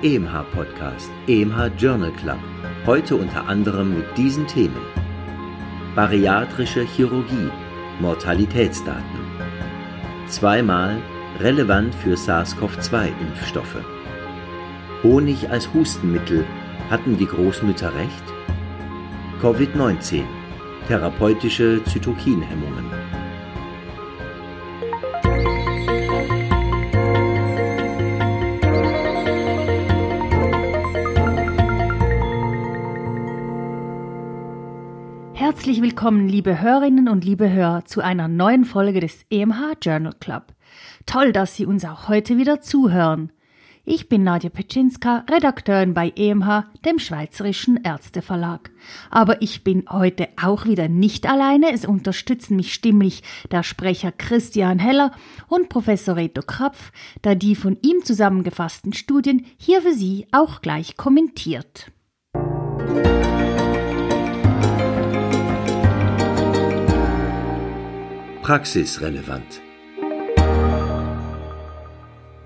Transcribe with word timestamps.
EMH 0.00 0.44
Podcast, 0.52 1.10
EMH 1.26 1.72
Journal 1.76 2.12
Club. 2.12 2.38
Heute 2.86 3.16
unter 3.16 3.48
anderem 3.48 3.96
mit 3.96 4.16
diesen 4.16 4.46
Themen: 4.46 4.80
Bariatrische 5.96 6.84
Chirurgie, 6.84 7.50
Mortalitätsdaten. 7.98 9.18
Zweimal 10.28 10.98
relevant 11.40 11.92
für 11.96 12.14
SARS-CoV-2-Impfstoffe. 12.16 13.82
Honig 15.02 15.50
als 15.50 15.74
Hustenmittel, 15.74 16.44
hatten 16.90 17.16
die 17.16 17.26
Großmütter 17.26 17.92
recht? 17.92 18.24
Covid-19, 19.42 20.22
therapeutische 20.86 21.82
Zytokinhemmungen. 21.82 22.84
Herzlich 35.68 35.82
willkommen, 35.82 36.30
liebe 36.30 36.62
Hörerinnen 36.62 37.10
und 37.10 37.26
liebe 37.26 37.52
Hörer, 37.52 37.84
zu 37.84 38.00
einer 38.00 38.26
neuen 38.26 38.64
Folge 38.64 39.00
des 39.00 39.26
EMH 39.28 39.74
Journal 39.82 40.14
Club. 40.18 40.54
Toll, 41.04 41.30
dass 41.30 41.56
Sie 41.56 41.66
uns 41.66 41.84
auch 41.84 42.08
heute 42.08 42.38
wieder 42.38 42.62
zuhören. 42.62 43.32
Ich 43.84 44.08
bin 44.08 44.24
Nadja 44.24 44.48
Petschinska, 44.48 45.26
Redakteurin 45.30 45.92
bei 45.92 46.10
EMH, 46.16 46.64
dem 46.86 46.98
Schweizerischen 46.98 47.78
Ärzteverlag. 47.84 48.70
Aber 49.10 49.42
ich 49.42 49.62
bin 49.62 49.84
heute 49.90 50.28
auch 50.42 50.64
wieder 50.64 50.88
nicht 50.88 51.28
alleine. 51.28 51.70
Es 51.70 51.84
unterstützen 51.84 52.56
mich 52.56 52.72
stimmlich 52.72 53.22
der 53.50 53.62
Sprecher 53.62 54.10
Christian 54.10 54.78
Heller 54.78 55.12
und 55.48 55.68
Professor 55.68 56.16
Reto 56.16 56.40
Krapf, 56.40 56.92
da 57.20 57.34
die 57.34 57.54
von 57.54 57.76
ihm 57.82 58.02
zusammengefassten 58.02 58.94
Studien 58.94 59.44
hier 59.58 59.82
für 59.82 59.92
Sie 59.92 60.28
auch 60.32 60.62
gleich 60.62 60.96
kommentiert. 60.96 61.92
Praxisrelevant. 68.48 69.60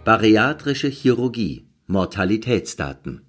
Bariatrische 0.05 0.89
Chirurgie, 0.89 1.69
Mortalitätsdaten. 1.87 3.21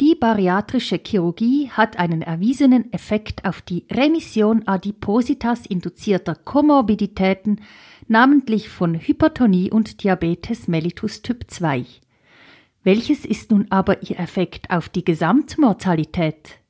Die 0.00 0.16
bariatrische 0.16 0.98
Chirurgie 0.98 1.70
hat 1.70 2.00
einen 2.00 2.22
erwiesenen 2.22 2.92
Effekt 2.92 3.44
auf 3.44 3.62
die 3.62 3.86
Remission 3.88 4.66
Adipositas 4.66 5.64
induzierter 5.64 6.34
Komorbiditäten, 6.34 7.60
namentlich 8.08 8.68
von 8.68 8.96
Hypertonie 8.96 9.70
und 9.70 10.02
Diabetes 10.02 10.66
mellitus 10.66 11.22
Typ 11.22 11.48
2. 11.48 11.86
Welches 12.82 13.24
ist 13.24 13.52
nun 13.52 13.68
aber 13.70 14.02
ihr 14.02 14.18
Effekt 14.18 14.70
auf 14.70 14.88
die 14.88 15.04
Gesamtmortalität? 15.04 16.61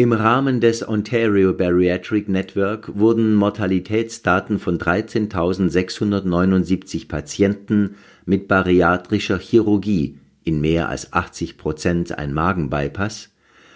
Im 0.00 0.12
Rahmen 0.14 0.60
des 0.60 0.88
Ontario 0.88 1.52
Bariatric 1.52 2.26
Network 2.26 2.96
wurden 2.96 3.34
Mortalitätsdaten 3.34 4.58
von 4.58 4.78
13.679 4.78 7.06
Patienten 7.06 7.96
mit 8.24 8.48
bariatrischer 8.48 9.36
Chirurgie 9.36 10.16
in 10.42 10.62
mehr 10.62 10.88
als 10.88 11.12
80 11.12 11.58
Prozent 11.58 12.18
ein 12.18 12.32
Magenbypass 12.32 13.28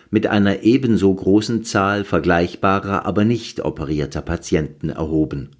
mit 0.08 0.26
einer 0.26 0.62
ebenso 0.62 1.14
großen 1.14 1.62
Zahl 1.62 2.04
vergleichbarer, 2.04 3.04
aber 3.04 3.26
nicht 3.26 3.62
operierter 3.62 4.22
Patienten 4.22 4.88
erhoben. 4.88 5.50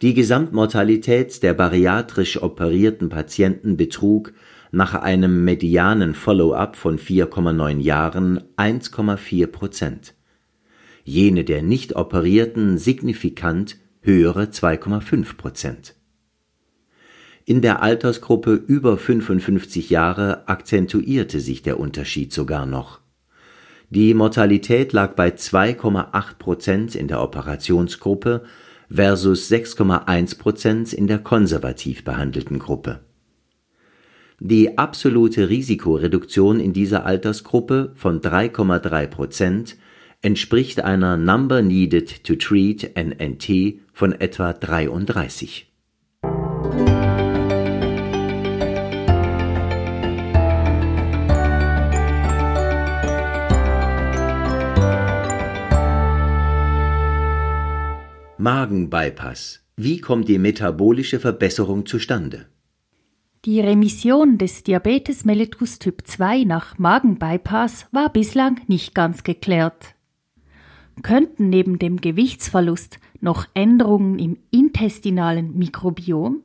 Die 0.00 0.14
Gesamtmortalität 0.14 1.42
der 1.42 1.52
bariatrisch 1.52 2.40
operierten 2.40 3.10
Patienten 3.10 3.76
betrug 3.76 4.32
nach 4.70 4.94
einem 4.94 5.44
medianen 5.44 6.14
Follow-up 6.14 6.76
von 6.76 6.98
4,9 6.98 7.78
Jahren 7.78 8.40
1,4 8.56 9.46
Prozent. 9.46 10.14
Jene 11.04 11.44
der 11.44 11.62
nicht 11.62 11.96
operierten 11.96 12.76
signifikant 12.76 13.78
höhere 14.02 14.44
2,5 14.44 15.36
Prozent. 15.36 15.94
In 17.44 17.62
der 17.62 17.82
Altersgruppe 17.82 18.52
über 18.52 18.98
55 18.98 19.88
Jahre 19.88 20.46
akzentuierte 20.48 21.40
sich 21.40 21.62
der 21.62 21.80
Unterschied 21.80 22.32
sogar 22.32 22.66
noch. 22.66 23.00
Die 23.88 24.12
Mortalität 24.12 24.92
lag 24.92 25.14
bei 25.14 25.30
2,8 25.30 26.34
Prozent 26.38 26.94
in 26.94 27.08
der 27.08 27.22
Operationsgruppe 27.22 28.44
versus 28.90 29.50
6,1 29.50 30.38
Prozent 30.38 30.92
in 30.92 31.06
der 31.06 31.20
konservativ 31.20 32.04
behandelten 32.04 32.58
Gruppe 32.58 33.07
die 34.40 34.78
absolute 34.78 35.48
Risikoreduktion 35.48 36.60
in 36.60 36.72
dieser 36.72 37.04
Altersgruppe 37.04 37.92
von 37.94 38.20
3,3 38.20 39.06
Prozent 39.08 39.76
entspricht 40.22 40.80
einer 40.80 41.16
Number 41.16 41.62
Needed 41.62 42.24
to 42.24 42.36
Treat 42.36 42.92
NNT 42.96 43.80
von 43.92 44.12
etwa 44.12 44.52
33. 44.52 45.66
Magenbypass. 58.40 59.64
Wie 59.76 60.00
kommt 60.00 60.28
die 60.28 60.38
metabolische 60.38 61.18
Verbesserung 61.18 61.86
zustande? 61.86 62.46
Die 63.44 63.60
Remission 63.60 64.36
des 64.36 64.64
Diabetes 64.64 65.24
mellitus 65.24 65.78
Typ 65.78 66.04
2 66.04 66.42
nach 66.42 66.76
Magenbypass 66.76 67.86
war 67.92 68.12
bislang 68.12 68.60
nicht 68.66 68.96
ganz 68.96 69.22
geklärt. 69.22 69.94
Könnten 71.02 71.48
neben 71.48 71.78
dem 71.78 72.00
Gewichtsverlust 72.00 72.98
noch 73.20 73.46
Änderungen 73.54 74.18
im 74.18 74.38
intestinalen 74.50 75.56
Mikrobiom, 75.56 76.42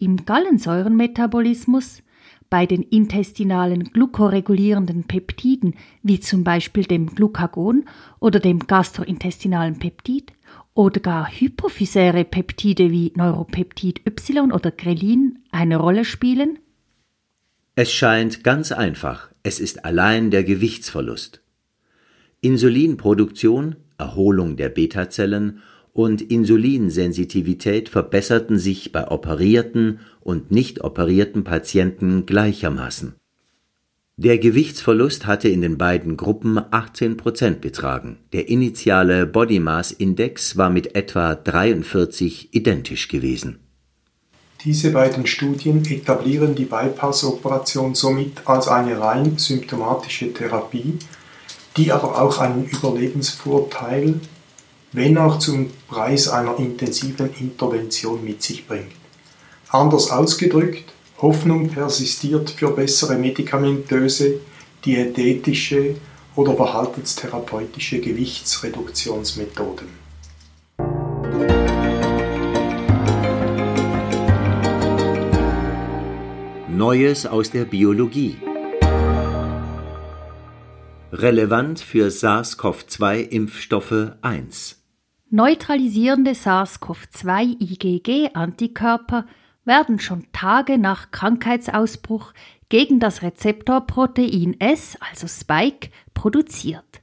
im 0.00 0.24
Gallensäurenmetabolismus, 0.24 2.02
bei 2.50 2.66
den 2.66 2.82
intestinalen 2.82 3.84
glukoregulierenden 3.84 5.04
Peptiden 5.04 5.74
wie 6.02 6.18
zum 6.18 6.42
Beispiel 6.42 6.84
dem 6.84 7.06
Glucagon 7.14 7.84
oder 8.18 8.40
dem 8.40 8.66
gastrointestinalen 8.66 9.78
Peptid 9.78 10.32
oder 10.74 11.00
gar 11.00 11.30
hypophysäre 11.30 12.24
Peptide 12.24 12.90
wie 12.90 13.12
Neuropeptid 13.14 14.06
Y 14.06 14.52
oder 14.52 14.70
Grelin 14.70 15.38
eine 15.50 15.76
Rolle 15.76 16.04
spielen? 16.04 16.58
Es 17.74 17.92
scheint 17.92 18.44
ganz 18.44 18.72
einfach, 18.72 19.30
es 19.42 19.60
ist 19.60 19.84
allein 19.84 20.30
der 20.30 20.44
Gewichtsverlust. 20.44 21.42
Insulinproduktion, 22.40 23.76
Erholung 23.98 24.56
der 24.56 24.68
Beta-Zellen 24.68 25.62
und 25.92 26.22
Insulinsensitivität 26.22 27.88
verbesserten 27.88 28.58
sich 28.58 28.92
bei 28.92 29.08
operierten 29.08 30.00
und 30.20 30.50
nicht 30.50 30.82
operierten 30.82 31.44
Patienten 31.44 32.26
gleichermaßen. 32.26 33.14
Der 34.24 34.38
Gewichtsverlust 34.38 35.26
hatte 35.26 35.48
in 35.48 35.62
den 35.62 35.78
beiden 35.78 36.16
Gruppen 36.16 36.56
18 36.70 37.16
Prozent 37.16 37.60
betragen. 37.60 38.18
Der 38.32 38.48
initiale 38.48 39.26
Body 39.26 39.58
Mass 39.58 39.90
Index 39.90 40.56
war 40.56 40.70
mit 40.70 40.94
etwa 40.94 41.34
43 41.34 42.54
identisch 42.54 43.08
gewesen. 43.08 43.58
Diese 44.62 44.92
beiden 44.92 45.26
Studien 45.26 45.84
etablieren 45.84 46.54
die 46.54 46.66
Bypass-Operation 46.66 47.96
somit 47.96 48.46
als 48.46 48.68
eine 48.68 49.00
rein 49.00 49.38
symptomatische 49.38 50.32
Therapie, 50.32 51.00
die 51.76 51.90
aber 51.90 52.22
auch 52.22 52.38
einen 52.38 52.66
Überlebensvorteil, 52.66 54.20
wenn 54.92 55.18
auch 55.18 55.40
zum 55.40 55.70
Preis 55.88 56.28
einer 56.28 56.60
intensiven 56.60 57.30
Intervention 57.40 58.24
mit 58.24 58.40
sich 58.40 58.68
bringt. 58.68 58.92
Anders 59.70 60.12
ausgedrückt, 60.12 60.92
Hoffnung 61.22 61.68
persistiert 61.68 62.50
für 62.50 62.72
bessere 62.72 63.16
medikamentöse, 63.16 64.40
diätetische 64.84 65.94
oder 66.34 66.56
verhaltenstherapeutische 66.56 68.00
Gewichtsreduktionsmethoden. 68.00 69.86
Neues 76.68 77.26
aus 77.26 77.52
der 77.52 77.66
Biologie. 77.66 78.38
Relevant 81.12 81.78
für 81.78 82.10
SARS-CoV-2-Impfstoffe 82.10 84.16
1. 84.22 84.82
Neutralisierende 85.30 86.32
SARS-CoV-2-IgG-Antikörper 86.32 89.24
werden 89.64 89.98
schon 89.98 90.26
Tage 90.32 90.78
nach 90.78 91.10
Krankheitsausbruch 91.10 92.32
gegen 92.68 93.00
das 93.00 93.22
Rezeptorprotein 93.22 94.58
S, 94.60 94.96
also 95.10 95.26
Spike, 95.28 95.90
produziert. 96.14 97.02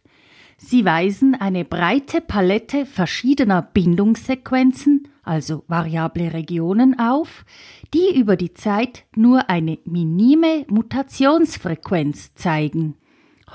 Sie 0.58 0.84
weisen 0.84 1.36
eine 1.40 1.64
breite 1.64 2.20
Palette 2.20 2.86
verschiedener 2.86 3.62
Bindungssequenzen, 3.62 5.08
also 5.24 5.64
variable 5.68 6.34
Regionen 6.34 7.00
auf, 7.00 7.46
die 7.94 8.20
über 8.20 8.36
die 8.36 8.54
Zeit 8.54 9.06
nur 9.16 9.50
eine 9.50 9.78
minime 9.86 10.66
Mutationsfrequenz 10.68 12.34
zeigen. 12.36 12.96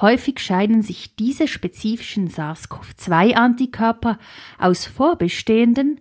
Häufig 0.00 0.38
scheinen 0.40 0.82
sich 0.82 1.14
diese 1.14 1.46
spezifischen 1.46 2.28
SARS-CoV-2-Antikörper 2.28 4.18
aus 4.58 4.86
vorbestehenden, 4.86 6.00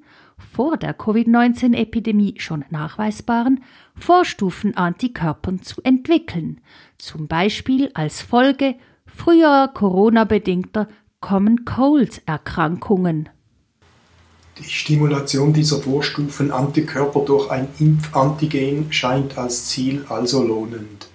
vor 0.51 0.77
der 0.77 0.93
Covid-19-Epidemie 0.93 2.35
schon 2.37 2.65
nachweisbaren 2.69 3.63
Vorstufen-Antikörpern 3.95 5.61
zu 5.61 5.81
entwickeln, 5.83 6.61
zum 6.97 7.27
Beispiel 7.27 7.91
als 7.93 8.21
Folge 8.21 8.75
früher 9.05 9.69
Corona-bedingter 9.73 10.87
Common 11.21 11.65
Cold-Erkrankungen. 11.65 13.29
Die 14.59 14.63
Stimulation 14.63 15.53
dieser 15.53 15.79
Vorstufen-Antikörper 15.79 17.21
durch 17.25 17.49
ein 17.49 17.67
Impfantigen 17.79 18.91
scheint 18.91 19.37
als 19.37 19.67
Ziel 19.69 20.05
also 20.09 20.43
lohnend. 20.43 21.07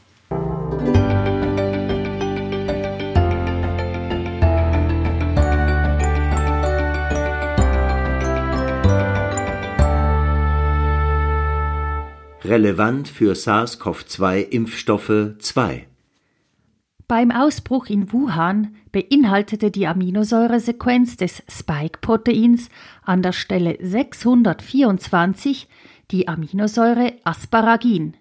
Relevant 12.49 13.09
für 13.09 13.35
SARS-CoV-2-Impfstoffe 13.35 15.39
2. 15.39 15.87
Beim 17.07 17.31
Ausbruch 17.31 17.87
in 17.87 18.13
Wuhan 18.13 18.75
beinhaltete 18.93 19.71
die 19.71 19.87
Aminosäuresequenz 19.87 21.17
des 21.17 21.43
Spike-Proteins 21.49 22.69
an 23.03 23.23
der 23.23 23.33
Stelle 23.33 23.79
624 23.81 25.69
die 26.11 26.29
Aminosäure 26.29 27.15
Asparagin, 27.25 28.15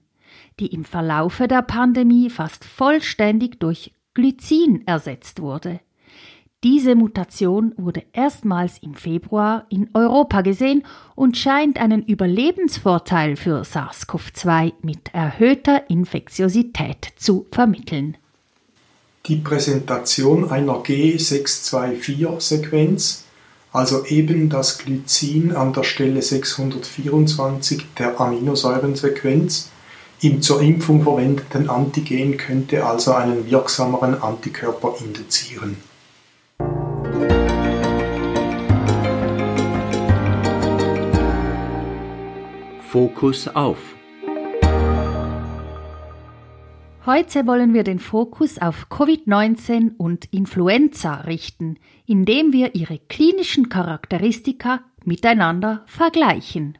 die 0.60 0.68
im 0.68 0.86
Verlaufe 0.86 1.50
der 1.50 1.64
Pandemie 1.64 2.30
fast 2.30 2.64
vollständig 2.64 3.60
durch 3.60 3.92
Glycin 4.14 4.88
ersetzt 4.88 5.42
wurde. 5.42 5.82
Diese 6.70 6.96
Mutation 6.96 7.74
wurde 7.78 8.04
erstmals 8.12 8.74
im 8.82 8.94
Februar 8.94 9.66
in 9.70 9.90
Europa 9.94 10.42
gesehen 10.42 10.84
und 11.16 11.38
scheint 11.38 11.80
einen 11.80 12.04
Überlebensvorteil 12.04 13.38
für 13.38 13.64
SARS-CoV-2 13.64 14.74
mit 14.82 15.14
erhöhter 15.14 15.90
Infektiosität 15.90 17.14
zu 17.16 17.46
vermitteln. 17.54 18.18
Die 19.28 19.38
Präsentation 19.38 20.52
einer 20.52 20.84
G624-Sequenz, 20.84 23.24
also 23.72 24.04
eben 24.04 24.50
das 24.50 24.80
Glycin 24.80 25.56
an 25.56 25.72
der 25.72 25.84
Stelle 25.84 26.22
624 26.22 27.86
der 27.98 28.20
Aminosäurensequenz, 28.20 29.70
im 30.20 30.42
zur 30.42 30.62
Impfung 30.62 31.04
verwendeten 31.04 31.70
Antigen 31.70 32.36
könnte 32.36 32.86
also 32.86 33.14
einen 33.14 33.50
wirksameren 33.50 34.22
Antikörper 34.22 34.96
induzieren. 35.00 35.78
Fokus 42.90 43.50
auf. 43.50 43.98
Heute 47.06 47.46
wollen 47.46 47.74
wir 47.74 47.84
den 47.84 48.00
Fokus 48.00 48.60
auf 48.60 48.88
Covid-19 48.90 49.98
und 49.98 50.32
Influenza 50.32 51.16
richten, 51.16 51.80
indem 52.06 52.54
wir 52.54 52.76
ihre 52.76 52.98
klinischen 52.98 53.68
Charakteristika 53.68 54.86
miteinander 55.04 55.84
vergleichen. 55.86 56.78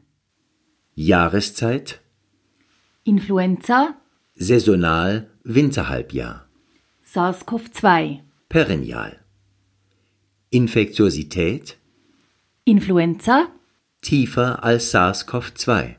Jahreszeit? 0.94 2.00
Influenza, 3.04 3.94
Saisonal? 4.34 5.28
Winterhalbjahr? 5.44 6.48
SARS-CoV-2, 7.04 8.20
Perennial? 8.48 9.18
Infektiosität? 10.48 11.76
Influenza, 12.64 13.48
tiefer 14.00 14.64
als 14.64 14.90
SARS-CoV-2. 14.92 15.96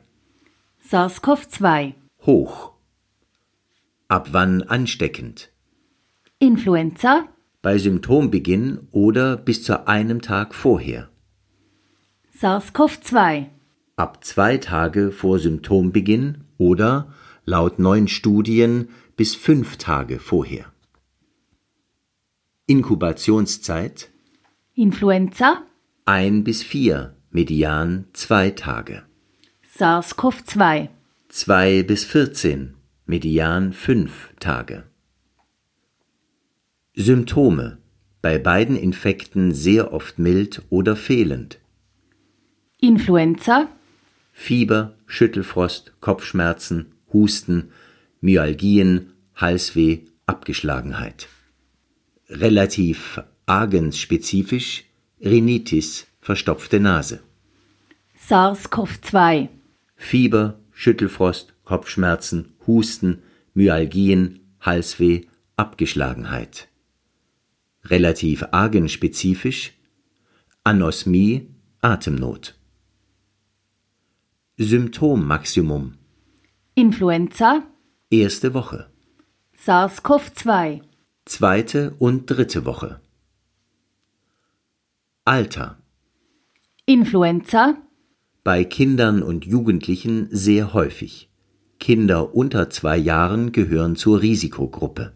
SARS-CoV-2, 0.88 1.94
hoch. 2.26 2.72
Ab 4.08 4.28
wann 4.32 4.62
ansteckend? 4.62 5.50
Influenza, 6.38 7.28
bei 7.62 7.78
Symptombeginn 7.78 8.88
oder 8.90 9.36
bis 9.36 9.62
zu 9.62 9.86
einem 9.86 10.22
Tag 10.22 10.54
vorher? 10.54 11.10
SARS-CoV-2, 12.38 13.46
ab 13.96 14.24
zwei 14.24 14.56
Tage 14.56 15.12
vor 15.12 15.38
Symptombeginn 15.38 16.44
oder 16.56 17.12
laut 17.44 17.78
neuen 17.78 18.08
Studien 18.08 18.88
bis 19.16 19.34
fünf 19.34 19.76
Tage 19.76 20.18
vorher? 20.18 20.72
Inkubationszeit? 22.66 24.10
Influenza, 24.74 25.62
ein 26.06 26.44
bis 26.44 26.62
vier 26.62 27.14
Median 27.32 28.06
zwei 28.12 28.50
Tage. 28.50 29.04
SARS-CoV-2, 29.78 30.88
zwei 31.28 31.84
bis 31.84 32.04
vierzehn 32.04 32.74
Median 33.06 33.72
fünf 33.72 34.30
Tage. 34.40 34.82
Symptome. 36.96 37.78
Bei 38.20 38.38
beiden 38.38 38.76
Infekten 38.76 39.54
sehr 39.54 39.92
oft 39.92 40.18
mild 40.18 40.62
oder 40.70 40.96
fehlend. 40.96 41.60
Influenza, 42.80 43.68
Fieber, 44.32 44.96
Schüttelfrost, 45.06 45.92
Kopfschmerzen, 46.00 46.94
Husten, 47.12 47.70
Myalgien, 48.20 49.12
Halsweh, 49.36 50.00
Abgeschlagenheit. 50.26 51.28
Relativ 52.28 53.22
agensspezifisch 53.46 54.84
Rhinitis, 55.24 56.06
verstopfte 56.30 56.78
Nase. 56.78 57.24
SARS-CoV-2, 58.28 59.48
Fieber, 59.96 60.60
Schüttelfrost, 60.70 61.54
Kopfschmerzen, 61.64 62.52
Husten, 62.68 63.22
Myalgien, 63.52 64.38
Halsweh, 64.60 65.22
Abgeschlagenheit. 65.56 66.68
Relativ 67.84 68.44
agenspezifisch 68.52 69.72
Anosmie, 70.62 71.48
Atemnot. 71.80 72.54
Symptommaximum 74.56 75.94
Influenza, 76.76 77.64
erste 78.08 78.54
Woche, 78.54 78.88
SARS-CoV-2, 79.56 80.82
zweite 81.24 81.96
und 81.98 82.26
dritte 82.26 82.64
Woche. 82.66 83.00
Alter 85.24 85.79
Influenza, 86.86 87.76
bei 88.42 88.64
Kindern 88.64 89.22
und 89.22 89.44
Jugendlichen 89.44 90.28
sehr 90.30 90.72
häufig. 90.72 91.28
Kinder 91.78 92.34
unter 92.34 92.70
zwei 92.70 92.96
Jahren 92.96 93.52
gehören 93.52 93.96
zur 93.96 94.22
Risikogruppe. 94.22 95.12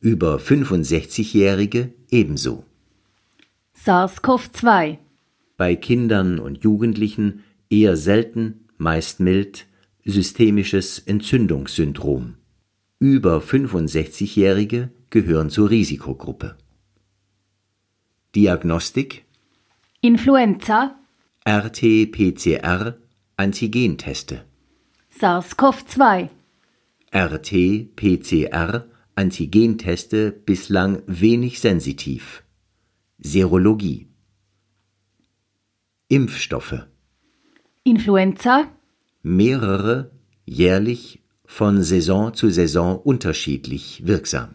Über 0.00 0.38
65-Jährige 0.38 1.92
ebenso. 2.10 2.64
SARS-CoV-2, 3.76 4.98
Bei 5.58 5.76
Kindern 5.76 6.38
und 6.38 6.64
Jugendlichen 6.64 7.44
eher 7.68 7.96
selten, 7.96 8.68
meist 8.78 9.20
mild, 9.20 9.66
systemisches 10.04 10.98
Entzündungssyndrom. 10.98 12.36
Über 12.98 13.38
65-Jährige 13.40 14.90
gehören 15.10 15.50
zur 15.50 15.68
Risikogruppe. 15.70 16.56
Diagnostik 18.34 19.24
Influenza, 20.00 20.94
RT-PCR 21.44 22.94
Antigenteste. 23.36 24.44
SARS-CoV-2, 25.10 26.28
RT-PCR 27.12 28.84
Antigenteste 29.16 30.30
bislang 30.30 31.02
wenig 31.08 31.58
sensitiv. 31.58 32.44
Serologie. 33.18 34.06
Impfstoffe. 36.06 36.86
Influenza, 37.82 38.68
Mehrere 39.24 40.12
jährlich 40.44 41.24
von 41.44 41.82
Saison 41.82 42.34
zu 42.34 42.50
Saison 42.50 43.00
unterschiedlich 43.00 44.06
wirksam. 44.06 44.54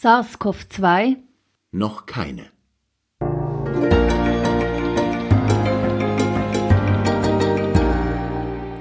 SARS-CoV-2, 0.00 1.16
Noch 1.72 2.06
keine. 2.06 2.55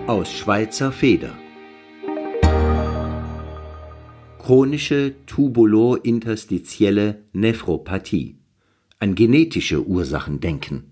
Aus 0.07 0.31
Schweizer 0.31 0.91
Feder. 0.91 1.35
chronische 4.37 5.15
tubulointerstitielle 5.25 7.23
Nephropathie, 7.33 8.37
ein 8.99 9.15
genetische 9.15 9.83
Ursachendenken. 9.87 10.91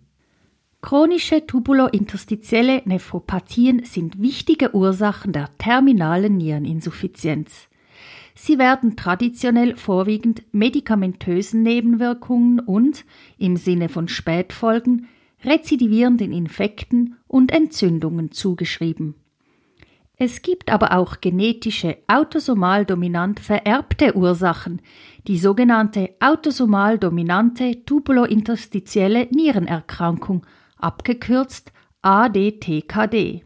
Chronische 0.82 1.46
tubulointerstitielle 1.46 2.82
Nephropathien 2.86 3.86
sind 3.86 4.20
wichtige 4.20 4.74
Ursachen 4.76 5.32
der 5.32 5.56
terminalen 5.60 6.38
Niereninsuffizienz. 6.38 7.70
Sie 8.34 8.58
werden 8.58 8.96
traditionell 8.96 9.78
vorwiegend 9.78 10.42
medikamentösen 10.54 11.62
Nebenwirkungen 11.62 12.60
und, 12.62 13.06
im 13.38 13.58
Sinne 13.58 13.90
von 13.90 14.08
Spätfolgen, 14.08 15.08
rezidivierenden 15.44 16.32
Infekten 16.32 17.18
und 17.28 17.52
Entzündungen 17.52 18.32
zugeschrieben. 18.32 19.16
Es 20.16 20.42
gibt 20.42 20.72
aber 20.72 20.96
auch 20.96 21.22
genetische 21.22 21.98
autosomal 22.08 22.86
dominant 22.86 23.40
vererbte 23.40 24.16
Ursachen, 24.16 24.82
die 25.28 25.38
sogenannte 25.38 26.12
autosomal 26.20 27.00
dominante 27.00 27.84
tubulointerstitielle 27.84 29.28
Nierenerkrankung, 29.32 30.46
abgekürzt 30.78 31.74
ADTKD. 32.04 33.44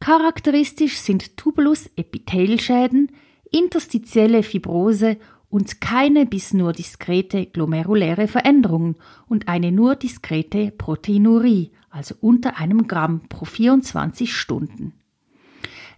Charakteristisch 0.00 0.96
sind 0.96 1.36
Tubulus-Epithelschäden, 1.36 3.12
interstitielle 3.52 4.42
Fibrose 4.42 5.18
und 5.50 5.80
keine 5.80 6.26
bis 6.26 6.54
nur 6.54 6.72
diskrete 6.72 7.44
glomeruläre 7.44 8.28
Veränderungen 8.28 8.94
und 9.28 9.48
eine 9.48 9.72
nur 9.72 9.96
diskrete 9.96 10.70
Proteinurie, 10.70 11.72
also 11.90 12.14
unter 12.20 12.58
einem 12.58 12.86
Gramm 12.86 13.22
pro 13.28 13.44
24 13.44 14.32
Stunden. 14.34 14.94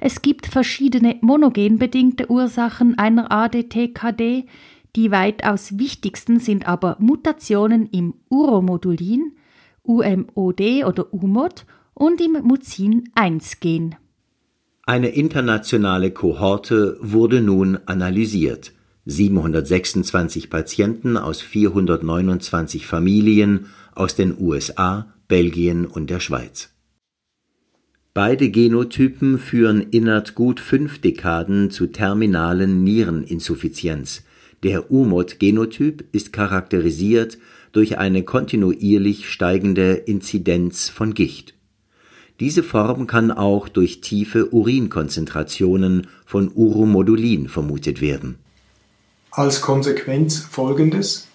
Es 0.01 0.23
gibt 0.23 0.47
verschiedene 0.47 1.19
monogenbedingte 1.21 2.29
Ursachen 2.29 2.99
einer 2.99 3.31
ADTKD. 3.31 4.47
Die 4.97 5.11
weitaus 5.13 5.79
wichtigsten 5.79 6.41
sind 6.41 6.67
aber 6.67 6.97
Mutationen 6.99 7.89
im 7.91 8.15
Uromodulin, 8.29 9.37
UMOD 9.85 10.85
oder 10.87 11.15
UMOD 11.15 11.67
und 11.95 12.21
im 12.21 12.33
Mucin-1-Gen. 12.43 13.95
Eine 14.85 15.09
internationale 15.09 16.11
Kohorte 16.11 16.99
wurde 17.01 17.41
nun 17.41 17.79
analysiert. 17.87 18.73
726 19.05 20.49
Patienten 20.49 21.17
aus 21.17 21.41
429 21.41 22.87
Familien 22.87 23.67
aus 23.95 24.15
den 24.15 24.37
USA, 24.39 25.13
Belgien 25.27 25.87
und 25.87 26.09
der 26.09 26.21
Schweiz. 26.21 26.71
Beide 28.15 28.51
Genotypen 28.51 29.39
führen 29.39 29.81
innerhalb 29.81 30.35
gut 30.35 30.61
fünf 30.61 31.01
Dekaden 31.01 31.71
zu 31.71 31.87
terminalen 31.87 32.85
Niereninsuffizienz. 32.85 34.23
Der 34.63 34.93
UMOD-Genotyp 34.93 36.05
ist 36.13 36.33
charakterisiert 36.33 37.39
durch 37.73 37.99
eine 37.99 38.23
kontinuierlich 38.23 39.31
steigende 39.31 39.95
Inzidenz 39.95 40.91
von 40.91 41.15
Gicht. 41.15 41.55
Diese 42.39 42.63
Form 42.63 43.07
kann 43.07 43.31
auch 43.31 43.69
durch 43.69 44.01
tiefe 44.01 44.53
Urinkonzentrationen 44.53 46.07
von 46.27 46.51
Uromodulin 46.55 47.49
vermutet 47.49 48.01
werden. 48.01 48.37
Als 49.35 49.63
Konsequenz 49.63 50.41
folgendes: 50.41 51.27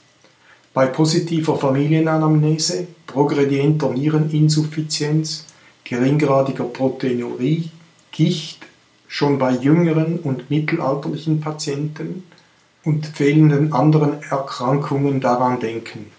Bei 0.72 0.86
positiver 0.86 1.58
Familienanamnese, 1.58 2.86
progredienter 3.08 3.89
Niereninsuffizienz 3.89 5.46
geringgradiger 5.84 6.66
Proteinurie, 6.66 7.72
Gicht 8.12 8.68
schon 9.08 9.39
bei 9.39 9.50
jüngeren 9.50 10.20
und 10.20 10.51
mittelalterlichen 10.51 11.42
Patienten 11.42 12.24
und 12.84 13.08
fehlenden 13.08 13.74
anderen 13.74 14.22
Erkrankungen 14.22 15.20
daran 15.20 15.60
denken, 15.60 16.12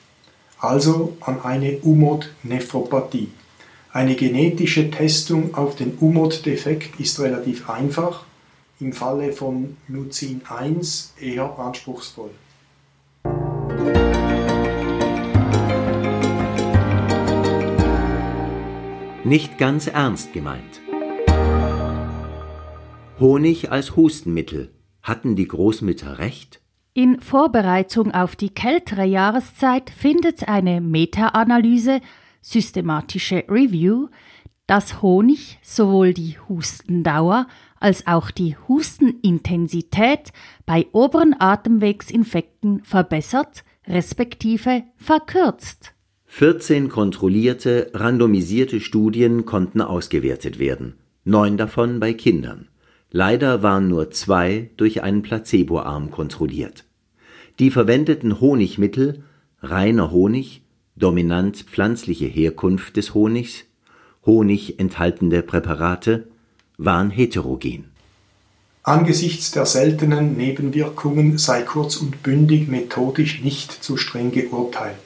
also 0.59 1.17
an 1.21 1.43
eine 1.45 1.79
UMOD-Nephropathie. 1.79 3.29
Eine 3.93 4.17
genetische 4.17 4.91
Testung 4.91 5.55
auf 5.55 5.77
den 5.77 5.97
UMOD-Defekt 6.01 6.99
ist 6.99 7.21
relativ 7.21 7.71
einfach, 7.71 8.25
im 8.81 8.93
Falle 8.93 9.33
von 9.33 9.77
Mucin 9.89 10.43
1 10.49 11.15
eher 11.21 11.59
anspruchsvoll. 11.59 12.31
nicht 19.29 19.59
ganz 19.59 19.87
ernst 19.87 20.33
gemeint. 20.33 20.81
Honig 23.21 23.71
als 23.71 23.95
Hustenmittel. 23.95 24.73
Hatten 25.03 25.37
die 25.37 25.47
Großmütter 25.47 26.19
recht? 26.19 26.61
In 26.95 27.21
Vorbereitung 27.21 28.13
auf 28.13 28.37
die 28.37 28.51
kältere 28.51 29.05
Jahreszeit 29.05 29.91
findet 29.91 30.49
eine 30.49 30.81
Meta-Analyse, 30.81 32.01
systematische 32.41 33.45
Review, 33.49 34.09
dass 34.67 35.03
Honig 35.03 35.59
sowohl 35.63 36.15
die 36.15 36.37
Hustendauer 36.49 37.47
als 37.81 38.07
auch 38.07 38.31
die 38.31 38.57
Hustenintensität 38.69 40.33
bei 40.67 40.87
oberen 40.93 41.35
Atemwegsinfekten 41.39 42.85
verbessert, 42.85 43.65
respektive 43.87 44.85
verkürzt. 44.97 45.95
14 46.27 46.89
kontrollierte, 46.89 47.91
randomisierte 47.95 48.81
Studien 48.81 49.47
konnten 49.47 49.81
ausgewertet 49.81 50.59
werden, 50.59 50.95
neun 51.25 51.57
davon 51.57 52.01
bei 52.01 52.13
Kindern. 52.13 52.69
Leider 53.11 53.63
waren 53.63 53.89
nur 53.89 54.11
zwei 54.11 54.71
durch 54.77 55.03
einen 55.03 55.23
Placeboarm 55.23 56.11
kontrolliert. 56.11 56.85
Die 57.59 57.71
verwendeten 57.71 58.41
Honigmittel, 58.41 59.25
reiner 59.61 60.11
Honig, 60.11 60.63
dominant 60.97 61.57
pflanzliche 61.57 62.27
Herkunft 62.27 62.97
des 62.97 63.15
Honigs, 63.15 63.65
Honig 64.27 64.79
enthaltende 64.79 65.43
Präparate, 65.43 66.29
waren 66.79 67.11
heterogen. 67.11 67.85
Angesichts 68.83 69.51
der 69.51 69.67
seltenen 69.67 70.37
Nebenwirkungen 70.37 71.37
sei 71.37 71.63
kurz 71.63 71.97
und 71.97 72.23
bündig 72.23 72.69
methodisch 72.69 73.43
nicht 73.43 73.85
zu 73.85 73.97
streng 73.97 74.31
geurteilt 74.31 74.97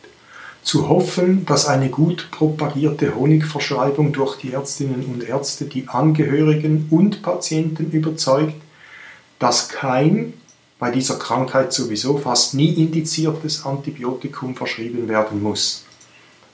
zu 0.62 0.88
hoffen, 0.88 1.44
dass 1.44 1.66
eine 1.66 1.90
gut 1.90 2.28
propagierte 2.30 3.16
Honigverschreibung 3.16 4.12
durch 4.12 4.36
die 4.36 4.52
Ärztinnen 4.52 5.04
und 5.04 5.24
Ärzte 5.24 5.64
die 5.64 5.88
Angehörigen 5.88 6.86
und 6.90 7.22
Patienten 7.22 7.90
überzeugt, 7.90 8.54
dass 9.38 9.68
kein 9.68 10.34
bei 10.78 10.90
dieser 10.90 11.18
Krankheit 11.18 11.72
sowieso 11.72 12.16
fast 12.18 12.54
nie 12.54 12.72
indiziertes 12.72 13.64
Antibiotikum 13.64 14.54
verschrieben 14.54 15.08
werden 15.08 15.42
muss. 15.42 15.84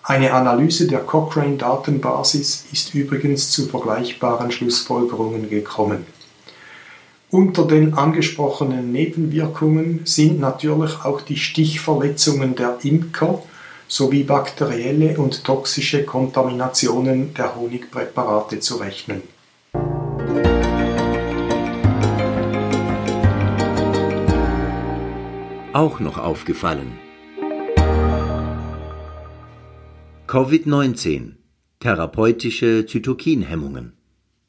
Eine 0.09 0.33
Analyse 0.33 0.87
der 0.87 1.01
Cochrane-Datenbasis 1.01 2.65
ist 2.73 2.95
übrigens 2.95 3.51
zu 3.51 3.67
vergleichbaren 3.67 4.51
Schlussfolgerungen 4.51 5.51
gekommen. 5.51 6.07
Unter 7.31 7.67
den 7.67 7.93
angesprochenen 7.93 8.91
Nebenwirkungen 8.91 10.01
sind 10.05 10.41
natürlich 10.41 11.05
auch 11.05 11.21
die 11.21 11.37
Stichverletzungen 11.37 12.55
der 12.55 12.79
Imker 12.85 13.43
sowie 13.87 14.23
bakterielle 14.23 15.19
und 15.19 15.45
toxische 15.45 16.05
Kontaminationen 16.05 17.35
der 17.35 17.55
Honigpräparate 17.55 18.61
zu 18.61 18.77
rechnen. 18.77 19.23
Auch 25.75 26.01
noch 26.01 26.17
aufgefallen. 26.17 27.08
Covid-19 30.29 31.37
Therapeutische 31.81 32.85
Zytokinhemmungen 32.85 33.95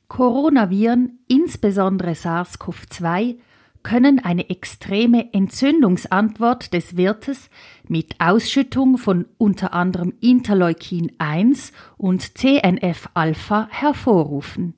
Coronaviren, 0.09 1.19
insbesondere 1.29 2.15
SARS-CoV-2, 2.15 3.37
können 3.81 4.19
eine 4.19 4.49
extreme 4.49 5.33
Entzündungsantwort 5.33 6.73
des 6.73 6.97
Wirtes 6.97 7.49
mit 7.87 8.15
Ausschüttung 8.19 8.97
von 8.97 9.25
unter 9.37 9.73
anderem 9.73 10.15
Interleukin 10.19 11.13
1 11.17 11.71
und 11.95 12.35
TNF-Alpha 12.35 13.69
hervorrufen. 13.71 14.73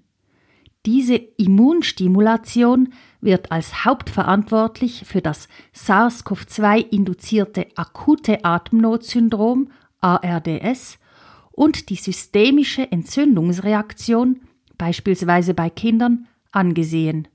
Diese 0.86 1.16
Immunstimulation 1.16 2.94
wird 3.22 3.52
als 3.52 3.86
hauptverantwortlich 3.86 5.04
für 5.08 5.24
das 5.24 5.48
SARS-CoV-2 5.74 6.86
akute 7.76 8.46
Atemnotsyndrom 8.46 9.70
ARDS 10.02 10.98
und 11.52 11.90
die 11.90 11.96
systemische 11.96 12.92
Entzündungsreaktion, 12.92 14.42
beispielsweise 14.78 15.54
bei 15.54 15.70
Kindern, 15.70 16.28
angesehen 16.52 17.28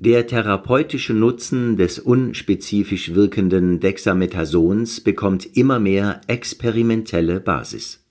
der 0.00 0.28
therapeutische 0.28 1.12
Nutzen 1.12 1.76
des 1.76 1.98
unspezifisch 1.98 3.16
wirkenden 3.16 3.80
Dexamethasons 3.80 5.00
bekommt 5.00 5.56
immer 5.56 5.80
mehr 5.80 6.20
experimentelle 6.28 7.40
Basis. 7.40 8.04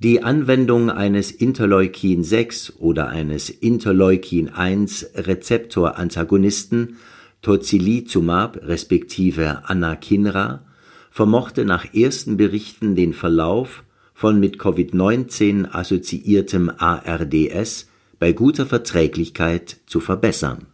Die 0.00 0.24
Anwendung 0.24 0.90
eines 0.90 1.30
Interleukin 1.30 2.24
6 2.24 2.80
oder 2.80 3.10
eines 3.10 3.48
Interleukin 3.48 4.48
1 4.48 5.10
Rezeptorantagonisten 5.14 6.96
Tocilizumab 7.42 8.58
respektive 8.64 9.68
Anakinra 9.68 10.66
vermochte 11.12 11.64
nach 11.64 11.94
ersten 11.94 12.36
Berichten 12.36 12.96
den 12.96 13.12
Verlauf 13.12 13.84
von 14.14 14.40
mit 14.40 14.56
Covid-19 14.58 15.70
assoziiertem 15.70 16.72
ARDS 16.76 17.88
bei 18.18 18.32
guter 18.32 18.66
Verträglichkeit 18.66 19.76
zu 19.86 20.00
verbessern. 20.00 20.66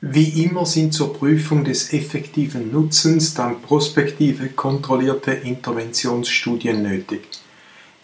Wie 0.00 0.44
immer 0.44 0.64
sind 0.64 0.94
zur 0.94 1.12
Prüfung 1.12 1.64
des 1.64 1.92
effektiven 1.92 2.72
Nutzens 2.72 3.34
dann 3.34 3.60
prospektive 3.60 4.48
kontrollierte 4.48 5.32
Interventionsstudien 5.32 6.82
nötig. 6.82 7.20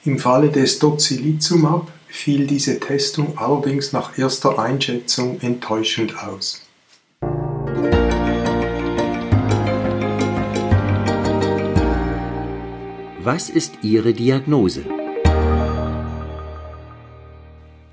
Im 0.04 0.18
Falle 0.18 0.50
des 0.50 0.78
Tocilizumab 0.78 1.90
fiel 2.08 2.46
diese 2.46 2.78
Testung 2.78 3.38
allerdings 3.38 3.94
nach 3.94 4.18
erster 4.18 4.58
Einschätzung 4.58 5.40
enttäuschend 5.40 6.14
aus. 6.22 6.60
Was 13.26 13.50
ist 13.50 13.82
Ihre 13.82 14.12
Diagnose? 14.12 14.84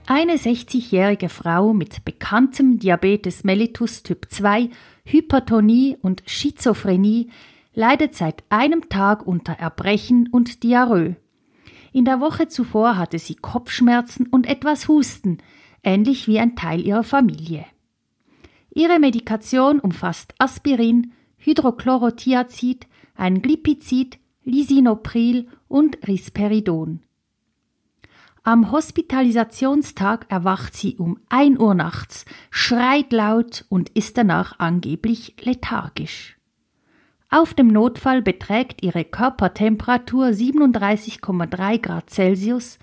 Eine 0.06 0.36
60-jährige 0.36 1.28
Frau 1.28 1.74
mit 1.74 2.06
bekanntem 2.06 2.78
Diabetes 2.78 3.44
mellitus 3.44 4.04
Typ 4.04 4.28
2, 4.30 4.70
Hypertonie 5.06 5.98
und 6.00 6.22
Schizophrenie 6.28 7.32
leidet 7.74 8.14
seit 8.14 8.44
einem 8.50 8.90
Tag 8.90 9.26
unter 9.26 9.54
Erbrechen 9.54 10.30
und 10.32 10.62
Diarrhoe. 10.62 11.16
In 11.94 12.06
der 12.06 12.20
Woche 12.20 12.48
zuvor 12.48 12.96
hatte 12.98 13.18
sie 13.18 13.34
Kopfschmerzen 13.34 14.28
und 14.28 14.46
etwas 14.46 14.88
Husten, 14.88 15.40
ähnlich 15.82 16.28
wie 16.28 16.38
ein 16.38 16.56
Teil 16.56 16.86
ihrer 16.86 17.04
Familie. 17.04 17.66
Ihre 18.70 19.00
Medikation 19.00 19.80
umfasst 19.80 20.36
Aspirin, 20.38 21.14
Hydrochlorothiazid, 21.38 22.86
ein 23.16 23.42
Glipizid, 23.42 24.20
Lisinopril 24.46 25.48
und 25.68 26.08
Risperidon. 26.08 27.02
Am 28.44 28.72
Hospitalisationstag 28.72 30.26
erwacht 30.30 30.76
sie 30.76 30.98
um 30.98 31.18
1 31.30 31.60
Uhr 31.60 31.74
nachts, 31.76 32.26
schreit 32.52 33.14
laut 33.14 33.66
und 33.70 33.90
ist 33.92 34.18
danach 34.18 34.60
angeblich 34.60 35.36
lethargisch. 35.42 36.38
Auf 37.30 37.54
dem 37.54 37.68
Notfall 37.68 38.22
beträgt 38.22 38.84
ihre 38.84 39.06
Körpertemperatur 39.06 40.28
37,3 40.28 41.80
Grad 41.80 42.10
Celsius, 42.10 42.80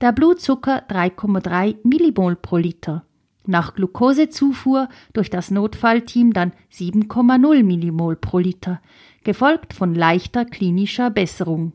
der 0.00 0.12
Blutzucker 0.12 0.82
3,3 0.88 1.76
Millimol 1.84 2.34
pro 2.34 2.56
Liter. 2.56 3.04
Nach 3.44 3.74
Glukosezufuhr 3.74 4.88
durch 5.12 5.28
das 5.28 5.50
Notfallteam 5.50 6.32
dann 6.32 6.52
7,0 6.72 7.62
Millimol 7.62 8.16
pro 8.16 8.38
Liter, 8.38 8.80
gefolgt 9.24 9.72
von 9.72 9.94
leichter 9.94 10.44
klinischer 10.44 11.10
Besserung. 11.10 11.74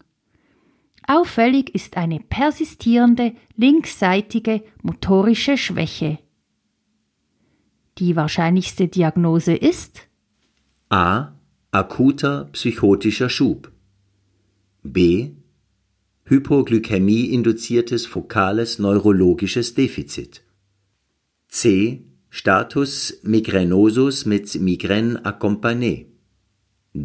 Auffällig 1.07 1.73
ist 1.73 1.95
eine 1.95 2.19
persistierende 2.19 3.33
linksseitige 3.55 4.63
motorische 4.83 5.57
Schwäche. 5.57 6.19
Die 7.97 8.15
wahrscheinlichste 8.15 8.87
Diagnose 8.87 9.53
ist 9.53 10.01
A. 10.89 11.33
Akuter 11.71 12.49
psychotischer 12.51 13.29
Schub. 13.29 13.71
B. 14.83 15.31
Hypoglykämie-induziertes 16.25 18.05
fokales 18.05 18.79
neurologisches 18.79 19.73
Defizit. 19.73 20.43
C. 21.47 22.03
Status 22.29 23.19
migrainosus 23.23 24.25
mit 24.25 24.53
Migraine 24.59 25.25
accompagnée. 25.25 26.07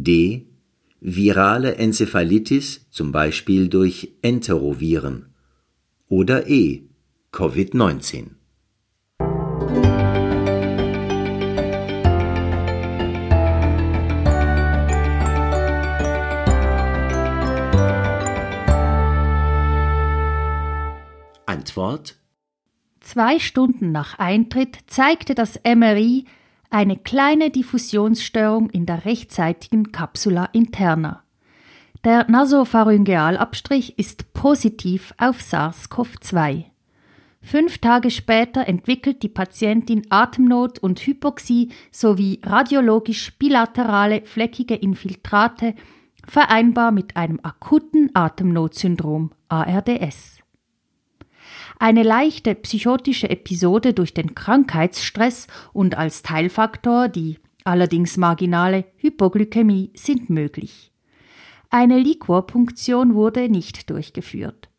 D. 0.01 0.47
Virale 0.99 1.75
Enzephalitis, 1.75 2.87
zum 2.89 3.11
Beispiel 3.11 3.67
durch 3.67 4.15
Enteroviren. 4.23 5.27
Oder 6.07 6.49
E. 6.49 6.83
Covid-19. 7.31 8.31
Antwort 21.45 22.15
Zwei 22.99 23.37
Stunden 23.37 23.91
nach 23.91 24.17
Eintritt 24.17 24.77
zeigte 24.87 25.35
das 25.35 25.59
MRI 25.63 26.25
eine 26.73 26.97
kleine 26.97 27.51
Diffusionsstörung 27.51 28.69
in 28.71 28.85
der 28.85 29.05
rechtseitigen 29.05 29.91
Capsula 29.91 30.49
interna. 30.53 31.23
Der 32.03 32.29
Nasopharyngealabstrich 32.29 33.97
ist 33.97 34.33
positiv 34.33 35.13
auf 35.17 35.39
SARS-CoV-2. 35.39 36.65
Fünf 37.41 37.77
Tage 37.77 38.09
später 38.09 38.67
entwickelt 38.67 39.21
die 39.21 39.29
Patientin 39.29 40.07
Atemnot 40.09 40.79
und 40.79 40.99
Hypoxie 40.99 41.69
sowie 41.91 42.39
radiologisch 42.43 43.37
bilaterale 43.37 44.21
fleckige 44.25 44.75
Infiltrate, 44.75 45.75
vereinbar 46.27 46.91
mit 46.91 47.15
einem 47.17 47.39
akuten 47.43 48.09
Atemnotsyndrom 48.13 49.31
ARDS. 49.47 50.42
Eine 51.79 52.03
leichte 52.03 52.53
psychotische 52.55 53.29
Episode 53.29 53.93
durch 53.93 54.13
den 54.13 54.35
Krankheitsstress 54.35 55.47
und 55.73 55.97
als 55.97 56.21
Teilfaktor 56.21 57.09
die 57.09 57.39
allerdings 57.63 58.17
marginale 58.17 58.85
Hypoglykämie 58.97 59.91
sind 59.95 60.29
möglich. 60.29 60.91
Eine 61.69 61.97
Liquorpunktion 61.97 63.15
wurde 63.15 63.47
nicht 63.49 63.89
durchgeführt. 63.89 64.69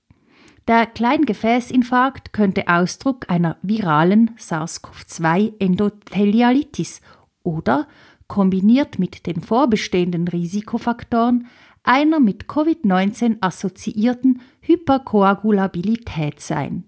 Der 0.68 0.86
Kleingefäßinfarkt 0.86 2.32
könnte 2.32 2.68
Ausdruck 2.68 3.28
einer 3.28 3.56
viralen 3.62 4.30
SARS-CoV-2-Endothelialitis 4.38 7.00
oder 7.42 7.88
kombiniert 8.28 8.98
mit 8.98 9.26
den 9.26 9.42
vorbestehenden 9.42 10.26
Risikofaktoren 10.26 11.48
einer 11.84 12.18
mit 12.18 12.46
Covid-19 12.46 13.36
assoziierten 13.40 14.40
Hyperkoagulabilität 14.60 16.40
sein. 16.40 16.84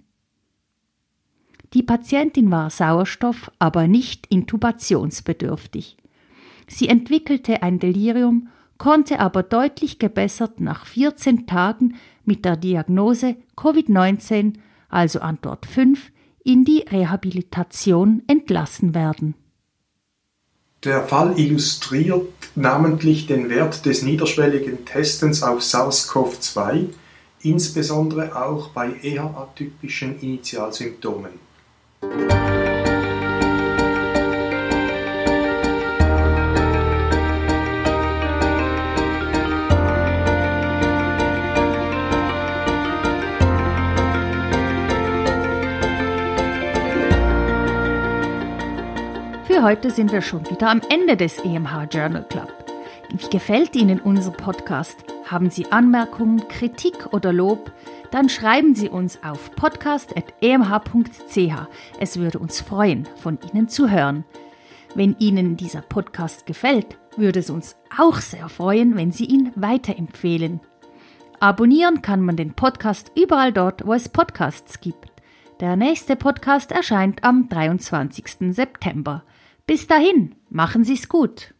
Die 1.74 1.82
Patientin 1.82 2.50
war 2.50 2.70
Sauerstoff, 2.70 3.50
aber 3.58 3.86
nicht 3.86 4.26
intubationsbedürftig. 4.28 5.96
Sie 6.66 6.88
entwickelte 6.88 7.62
ein 7.62 7.78
Delirium, 7.78 8.48
konnte 8.78 9.20
aber 9.20 9.42
deutlich 9.42 9.98
gebessert 9.98 10.60
nach 10.60 10.86
14 10.86 11.46
Tagen 11.46 11.96
mit 12.24 12.44
der 12.44 12.56
Diagnose 12.56 13.36
Covid-19, 13.56 14.54
also 14.88 15.20
Antwort 15.20 15.66
5, 15.66 16.10
in 16.44 16.64
die 16.64 16.80
Rehabilitation 16.80 18.22
entlassen 18.26 18.94
werden. 18.94 19.34
Der 20.84 21.02
Fall 21.02 21.38
illustriert 21.38 22.35
namentlich 22.56 23.26
den 23.26 23.50
Wert 23.50 23.84
des 23.86 24.02
niederschwelligen 24.02 24.84
Testens 24.84 25.42
auf 25.42 25.60
SARS-CoV-2, 25.60 26.86
insbesondere 27.42 28.34
auch 28.34 28.70
bei 28.70 28.92
eher 29.02 29.24
atypischen 29.36 30.20
Initialsymptomen. 30.20 31.32
Heute 49.66 49.90
sind 49.90 50.12
wir 50.12 50.22
schon 50.22 50.48
wieder 50.48 50.70
am 50.70 50.80
Ende 50.90 51.16
des 51.16 51.40
EMH 51.40 51.88
Journal 51.90 52.22
Club. 52.28 52.52
Wie 53.10 53.28
gefällt 53.30 53.74
Ihnen 53.74 53.98
unser 53.98 54.30
Podcast? 54.30 54.96
Haben 55.28 55.50
Sie 55.50 55.72
Anmerkungen, 55.72 56.46
Kritik 56.46 57.12
oder 57.12 57.32
Lob? 57.32 57.72
Dann 58.12 58.28
schreiben 58.28 58.76
Sie 58.76 58.88
uns 58.88 59.24
auf 59.24 59.50
podcast.emh.ch. 59.56 60.28
Es 61.98 62.16
würde 62.16 62.38
uns 62.38 62.60
freuen, 62.60 63.08
von 63.16 63.40
Ihnen 63.52 63.68
zu 63.68 63.90
hören. 63.90 64.24
Wenn 64.94 65.16
Ihnen 65.18 65.56
dieser 65.56 65.80
Podcast 65.80 66.46
gefällt, 66.46 66.96
würde 67.16 67.40
es 67.40 67.50
uns 67.50 67.74
auch 67.98 68.18
sehr 68.18 68.48
freuen, 68.48 68.94
wenn 68.94 69.10
Sie 69.10 69.24
ihn 69.24 69.50
weiterempfehlen. 69.56 70.60
Abonnieren 71.40 72.02
kann 72.02 72.20
man 72.20 72.36
den 72.36 72.54
Podcast 72.54 73.10
überall 73.16 73.52
dort, 73.52 73.84
wo 73.84 73.94
es 73.94 74.08
Podcasts 74.08 74.80
gibt. 74.80 75.10
Der 75.58 75.74
nächste 75.74 76.14
Podcast 76.14 76.70
erscheint 76.70 77.24
am 77.24 77.48
23. 77.48 78.54
September. 78.54 79.24
Bis 79.68 79.88
dahin, 79.88 80.36
machen 80.48 80.84
Sie's 80.84 81.08
gut. 81.08 81.52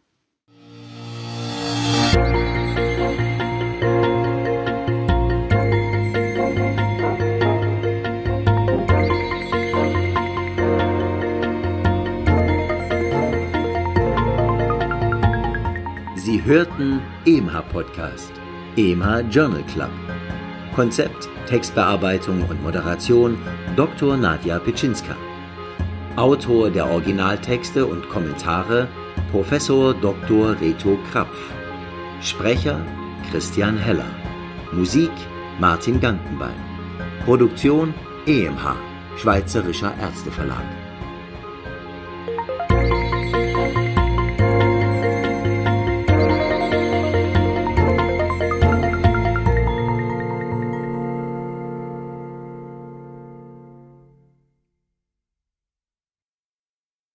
Sie 16.14 16.44
hörten 16.44 17.02
EMHA 17.24 17.62
Podcast, 17.62 18.30
EMHA 18.76 19.22
Journal 19.22 19.64
Club. 19.64 19.90
Konzept, 20.76 21.28
Textbearbeitung 21.48 22.48
und 22.48 22.62
Moderation 22.62 23.36
Dr. 23.74 24.16
Nadja 24.16 24.60
Pitschinska. 24.60 25.16
Autor 26.16 26.70
der 26.70 26.86
Originaltexte 26.90 27.84
und 27.84 28.08
Kommentare 28.08 28.88
Professor 29.30 29.92
Dr. 29.92 30.58
Reto 30.58 30.98
Krapf. 31.12 31.36
Sprecher 32.22 32.80
Christian 33.30 33.76
Heller. 33.76 34.08
Musik 34.72 35.10
Martin 35.60 36.00
Gantenbein. 36.00 36.56
Produktion 37.26 37.92
EMH, 38.26 38.76
Schweizerischer 39.18 39.92
Ärzteverlag. 40.00 40.64